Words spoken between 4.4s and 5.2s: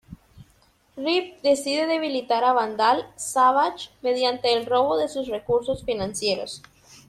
el robo de